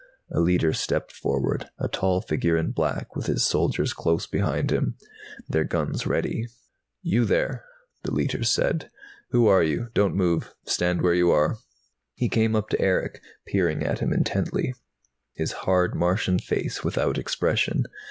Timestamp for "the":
8.01-8.11